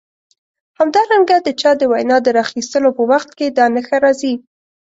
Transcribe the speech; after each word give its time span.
همدارنګه 0.79 1.37
د 1.43 1.47
چا 1.61 1.71
د 1.77 1.81
وینا 1.91 2.17
د 2.23 2.27
راخیستلو 2.39 2.89
په 2.97 3.03
وخت 3.11 3.29
کې 3.37 3.47
دا 3.57 3.65
نښه 3.75 3.97
راځي. 4.03 4.33